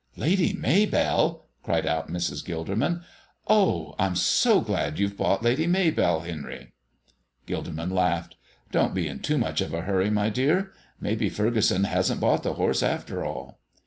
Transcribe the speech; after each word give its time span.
"Lady 0.15 0.51
Maybell!" 0.53 1.43
cried 1.61 1.85
out 1.85 2.09
Mrs. 2.09 2.43
Gilderman. 2.43 3.03
"Oh, 3.47 3.93
I'm 3.99 4.15
so 4.15 4.59
glad 4.59 4.97
you've 4.97 5.15
bought 5.15 5.43
Lady 5.43 5.67
Maybell, 5.67 6.21
Henry." 6.25 6.73
Gilderman 7.45 7.91
laughed. 7.91 8.35
"Don't 8.71 8.95
be 8.95 9.07
in 9.07 9.19
too 9.19 9.37
much 9.37 9.61
of 9.61 9.75
a 9.75 9.81
hurry, 9.81 10.09
my 10.09 10.29
dear. 10.31 10.71
Maybe 10.99 11.29
Furgeson 11.29 11.83
hasn't 11.83 12.19
bought 12.19 12.41
the 12.41 12.53
horse, 12.53 12.81
after 12.81 13.23
all." 13.23 13.59